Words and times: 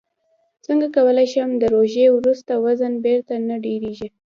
څنګه 0.65 0.87
کولی 0.95 1.27
شم 1.33 1.49
د 1.57 1.63
روژې 1.75 2.05
وروسته 2.17 2.51
وزن 2.65 2.93
بېرته 3.05 3.33
نه 3.47 3.55
ډېرېږي 3.65 4.09